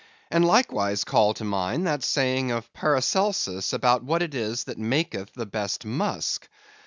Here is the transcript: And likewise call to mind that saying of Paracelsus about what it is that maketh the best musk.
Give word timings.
And 0.31 0.43
likewise 0.43 1.03
call 1.03 1.35
to 1.35 1.43
mind 1.43 1.85
that 1.85 2.01
saying 2.01 2.49
of 2.49 2.73
Paracelsus 2.73 3.71
about 3.71 4.03
what 4.03 4.23
it 4.23 4.33
is 4.33 4.63
that 4.63 4.79
maketh 4.79 5.31
the 5.35 5.45
best 5.45 5.85
musk. 5.85 6.49